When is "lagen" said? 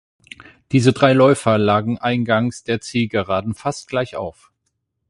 1.59-1.99